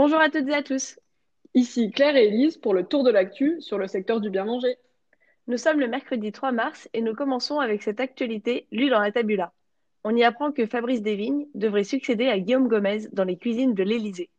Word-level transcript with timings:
Bonjour 0.00 0.20
à 0.20 0.30
toutes 0.30 0.46
et 0.46 0.54
à 0.54 0.62
tous. 0.62 1.00
Ici 1.54 1.90
Claire 1.90 2.14
et 2.14 2.28
Elise 2.28 2.56
pour 2.56 2.72
le 2.72 2.84
tour 2.84 3.02
de 3.02 3.10
l'actu 3.10 3.60
sur 3.60 3.78
le 3.78 3.88
secteur 3.88 4.20
du 4.20 4.30
bien 4.30 4.44
manger. 4.44 4.76
Nous 5.48 5.56
sommes 5.56 5.80
le 5.80 5.88
mercredi 5.88 6.30
3 6.30 6.52
mars 6.52 6.88
et 6.92 7.00
nous 7.00 7.16
commençons 7.16 7.58
avec 7.58 7.82
cette 7.82 7.98
actualité 7.98 8.68
lue 8.70 8.90
dans 8.90 9.00
la 9.00 9.10
tabula. 9.10 9.52
On 10.04 10.14
y 10.14 10.22
apprend 10.22 10.52
que 10.52 10.66
Fabrice 10.66 11.02
Desvignes 11.02 11.48
devrait 11.56 11.82
succéder 11.82 12.28
à 12.28 12.38
Guillaume 12.38 12.68
Gomez 12.68 13.08
dans 13.12 13.24
les 13.24 13.36
cuisines 13.36 13.74
de 13.74 13.82
l'Élysée. 13.82 14.30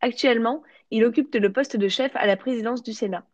Actuellement, 0.00 0.62
il 0.92 1.04
occupe 1.04 1.34
le 1.34 1.52
poste 1.52 1.76
de 1.76 1.88
chef 1.88 2.14
à 2.14 2.28
la 2.28 2.36
présidence 2.36 2.84
du 2.84 2.92
Sénat. 2.92 3.26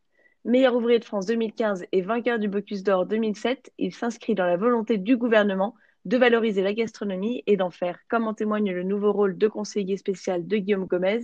Meilleur 0.46 0.74
ouvrier 0.74 0.98
de 0.98 1.04
France 1.04 1.26
2015 1.26 1.84
et 1.92 2.00
vainqueur 2.00 2.38
du 2.38 2.48
Bocuse 2.48 2.84
d'Or 2.84 3.04
2007, 3.04 3.70
il 3.76 3.92
s'inscrit 3.92 4.34
dans 4.34 4.46
la 4.46 4.56
volonté 4.56 4.96
du 4.96 5.18
gouvernement 5.18 5.74
de 6.04 6.16
valoriser 6.16 6.62
la 6.62 6.72
gastronomie 6.72 7.42
et 7.46 7.56
d'en 7.56 7.70
faire, 7.70 7.98
comme 8.08 8.26
en 8.26 8.34
témoigne 8.34 8.72
le 8.72 8.82
nouveau 8.82 9.12
rôle 9.12 9.36
de 9.36 9.48
conseiller 9.48 9.96
spécial 9.96 10.46
de 10.46 10.56
Guillaume 10.56 10.86
Gomez, 10.86 11.22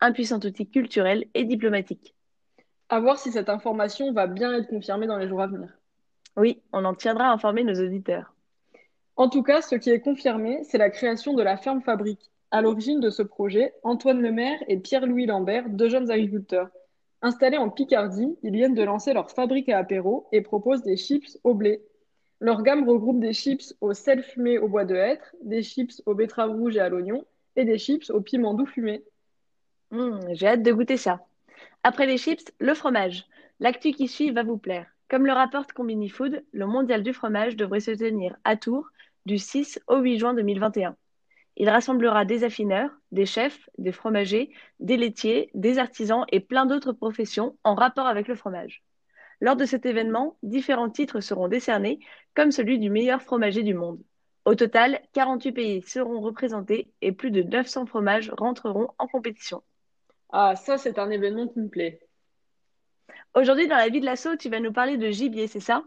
un 0.00 0.12
puissant 0.12 0.40
outil 0.44 0.68
culturel 0.68 1.24
et 1.34 1.44
diplomatique. 1.44 2.14
À 2.88 3.00
voir 3.00 3.18
si 3.18 3.32
cette 3.32 3.48
information 3.48 4.12
va 4.12 4.26
bien 4.26 4.52
être 4.52 4.68
confirmée 4.68 5.06
dans 5.06 5.16
les 5.16 5.28
jours 5.28 5.40
à 5.40 5.46
venir. 5.46 5.72
Oui, 6.36 6.62
on 6.72 6.84
en 6.84 6.94
tiendra 6.94 7.28
à 7.28 7.32
informer 7.32 7.64
nos 7.64 7.74
auditeurs. 7.74 8.34
En 9.16 9.28
tout 9.28 9.42
cas, 9.42 9.60
ce 9.60 9.76
qui 9.76 9.90
est 9.90 10.00
confirmé, 10.00 10.62
c'est 10.64 10.78
la 10.78 10.90
création 10.90 11.34
de 11.34 11.42
la 11.42 11.56
ferme 11.56 11.82
fabrique. 11.82 12.30
À 12.50 12.62
l'origine 12.62 13.00
de 13.00 13.10
ce 13.10 13.22
projet, 13.22 13.72
Antoine 13.82 14.20
Lemaire 14.20 14.58
et 14.68 14.78
Pierre-Louis 14.78 15.26
Lambert, 15.26 15.68
deux 15.68 15.88
jeunes 15.88 16.10
agriculteurs. 16.10 16.68
Installés 17.22 17.58
en 17.58 17.70
Picardie, 17.70 18.36
ils 18.42 18.52
viennent 18.52 18.74
de 18.74 18.82
lancer 18.82 19.12
leur 19.12 19.30
fabrique 19.30 19.68
à 19.68 19.78
apéro 19.78 20.26
et 20.32 20.40
proposent 20.40 20.82
des 20.82 20.96
chips 20.96 21.38
au 21.44 21.54
blé, 21.54 21.82
leur 22.42 22.62
gamme 22.64 22.88
regroupe 22.88 23.20
des 23.20 23.32
chips 23.32 23.72
au 23.80 23.94
sel 23.94 24.24
fumé 24.24 24.58
au 24.58 24.66
bois 24.66 24.84
de 24.84 24.96
hêtre, 24.96 25.36
des 25.42 25.62
chips 25.62 26.02
aux 26.06 26.14
betteraves 26.14 26.50
rouges 26.50 26.76
et 26.76 26.80
à 26.80 26.88
l'oignon 26.88 27.24
et 27.54 27.64
des 27.64 27.78
chips 27.78 28.10
au 28.10 28.20
piment 28.20 28.54
doux 28.54 28.66
fumé. 28.66 29.04
Mmh, 29.92 30.18
j'ai 30.32 30.48
hâte 30.48 30.62
de 30.64 30.72
goûter 30.72 30.96
ça. 30.96 31.24
Après 31.84 32.04
les 32.04 32.18
chips, 32.18 32.52
le 32.58 32.74
fromage. 32.74 33.26
L'actu 33.60 33.92
qui 33.92 34.08
suit 34.08 34.32
va 34.32 34.42
vous 34.42 34.58
plaire. 34.58 34.86
Comme 35.08 35.24
le 35.24 35.32
rapporte 35.32 35.72
Combini 35.72 36.08
Food, 36.08 36.42
le 36.50 36.66
mondial 36.66 37.04
du 37.04 37.12
fromage 37.12 37.54
devrait 37.54 37.78
se 37.78 37.92
tenir 37.92 38.34
à 38.42 38.56
Tours 38.56 38.88
du 39.24 39.38
6 39.38 39.78
au 39.86 39.98
8 39.98 40.18
juin 40.18 40.34
2021. 40.34 40.96
Il 41.56 41.70
rassemblera 41.70 42.24
des 42.24 42.42
affineurs, 42.42 42.90
des 43.12 43.26
chefs, 43.26 43.68
des 43.78 43.92
fromagers, 43.92 44.50
des 44.80 44.96
laitiers, 44.96 45.50
des 45.54 45.78
artisans 45.78 46.24
et 46.32 46.40
plein 46.40 46.66
d'autres 46.66 46.92
professions 46.92 47.56
en 47.62 47.76
rapport 47.76 48.08
avec 48.08 48.26
le 48.26 48.34
fromage. 48.34 48.82
Lors 49.42 49.56
de 49.56 49.64
cet 49.64 49.86
événement, 49.86 50.36
différents 50.44 50.88
titres 50.88 51.18
seront 51.18 51.48
décernés, 51.48 51.98
comme 52.36 52.52
celui 52.52 52.78
du 52.78 52.90
meilleur 52.90 53.20
fromager 53.22 53.64
du 53.64 53.74
monde. 53.74 54.00
Au 54.44 54.54
total, 54.54 55.00
48 55.14 55.52
pays 55.52 55.82
seront 55.82 56.20
représentés 56.20 56.92
et 57.00 57.10
plus 57.10 57.32
de 57.32 57.42
900 57.42 57.86
fromages 57.86 58.30
rentreront 58.38 58.90
en 58.98 59.08
compétition. 59.08 59.60
Ah, 60.30 60.54
ça, 60.54 60.78
c'est 60.78 60.96
un 60.96 61.10
événement 61.10 61.48
qui 61.48 61.58
me 61.58 61.68
plaît. 61.68 62.06
Aujourd'hui, 63.34 63.66
dans 63.66 63.78
la 63.78 63.88
vie 63.88 63.98
de 63.98 64.04
l'assaut, 64.04 64.36
tu 64.36 64.48
vas 64.48 64.60
nous 64.60 64.72
parler 64.72 64.96
de 64.96 65.10
gibier, 65.10 65.48
c'est 65.48 65.58
ça? 65.58 65.82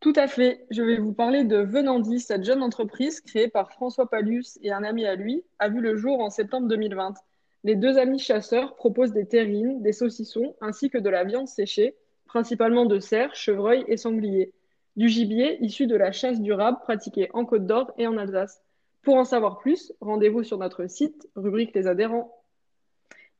Tout 0.00 0.14
à 0.16 0.26
fait. 0.26 0.66
Je 0.70 0.82
vais 0.82 0.98
vous 0.98 1.12
parler 1.12 1.44
de 1.44 1.58
Venandi, 1.58 2.18
cette 2.18 2.42
jeune 2.42 2.60
entreprise 2.60 3.20
créée 3.20 3.46
par 3.46 3.70
François 3.70 4.10
Palus 4.10 4.58
et 4.62 4.72
un 4.72 4.82
ami 4.82 5.06
à 5.06 5.14
lui, 5.14 5.44
a 5.60 5.68
vu 5.68 5.80
le 5.80 5.94
jour 5.94 6.18
en 6.18 6.28
septembre 6.28 6.66
2020. 6.66 7.14
Les 7.62 7.76
deux 7.76 7.98
amis 7.98 8.18
chasseurs 8.18 8.74
proposent 8.74 9.12
des 9.12 9.28
terrines, 9.28 9.80
des 9.80 9.92
saucissons 9.92 10.56
ainsi 10.60 10.90
que 10.90 10.98
de 10.98 11.08
la 11.08 11.22
viande 11.22 11.46
séchée 11.46 11.94
principalement 12.30 12.86
de 12.86 13.00
cerfs, 13.00 13.34
chevreuils 13.34 13.84
et 13.88 13.96
sangliers, 13.96 14.52
du 14.94 15.08
gibier 15.08 15.58
issu 15.64 15.88
de 15.88 15.96
la 15.96 16.12
chasse 16.12 16.40
durable 16.40 16.78
pratiquée 16.80 17.28
en 17.32 17.44
Côte 17.44 17.66
d'Or 17.66 17.90
et 17.98 18.06
en 18.06 18.16
Alsace. 18.16 18.62
Pour 19.02 19.16
en 19.16 19.24
savoir 19.24 19.58
plus, 19.58 19.92
rendez-vous 20.00 20.44
sur 20.44 20.56
notre 20.56 20.86
site, 20.86 21.28
rubrique 21.34 21.74
Les 21.74 21.88
adhérents. 21.88 22.32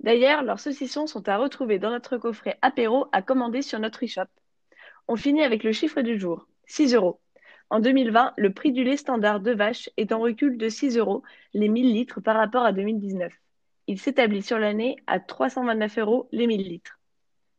D'ailleurs, 0.00 0.42
leurs 0.42 0.58
saucissons 0.58 1.06
sont 1.06 1.28
à 1.28 1.36
retrouver 1.36 1.78
dans 1.78 1.90
notre 1.90 2.16
coffret 2.16 2.58
apéro 2.62 3.06
à 3.12 3.22
commander 3.22 3.62
sur 3.62 3.78
notre 3.78 4.04
e-shop. 4.04 4.26
On 5.06 5.14
finit 5.14 5.44
avec 5.44 5.62
le 5.62 5.70
chiffre 5.70 6.00
du 6.00 6.18
jour, 6.18 6.48
6 6.66 6.94
euros. 6.94 7.20
En 7.68 7.78
2020, 7.78 8.32
le 8.36 8.52
prix 8.52 8.72
du 8.72 8.82
lait 8.82 8.96
standard 8.96 9.38
de 9.38 9.52
vache 9.52 9.88
est 9.98 10.10
en 10.10 10.18
recul 10.18 10.58
de 10.58 10.68
6 10.68 10.98
euros 10.98 11.22
les 11.54 11.68
1000 11.68 11.94
litres 11.94 12.20
par 12.20 12.34
rapport 12.34 12.64
à 12.64 12.72
2019. 12.72 13.32
Il 13.86 14.00
s'établit 14.00 14.42
sur 14.42 14.58
l'année 14.58 14.96
à 15.06 15.20
329 15.20 15.98
euros 15.98 16.28
les 16.32 16.48
1000 16.48 16.68
litres. 16.68 16.99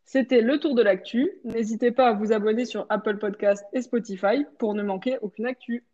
C'était 0.05 0.41
le 0.41 0.59
tour 0.59 0.75
de 0.75 0.81
l'actu. 0.81 1.31
N'hésitez 1.43 1.91
pas 1.91 2.09
à 2.09 2.13
vous 2.13 2.33
abonner 2.33 2.65
sur 2.65 2.85
Apple 2.89 3.17
Podcast 3.17 3.65
et 3.73 3.81
Spotify 3.81 4.45
pour 4.59 4.73
ne 4.73 4.83
manquer 4.83 5.17
aucune 5.21 5.45
actu. 5.45 5.85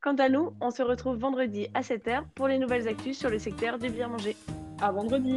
Quant 0.00 0.16
à 0.16 0.28
nous, 0.28 0.52
on 0.60 0.70
se 0.70 0.82
retrouve 0.82 1.18
vendredi 1.18 1.68
à 1.74 1.80
7h 1.80 2.24
pour 2.34 2.46
les 2.46 2.58
nouvelles 2.58 2.86
actus 2.86 3.18
sur 3.18 3.30
le 3.30 3.38
secteur 3.38 3.78
du 3.78 3.90
bien 3.90 4.08
manger. 4.08 4.36
À 4.80 4.92
vendredi! 4.92 5.36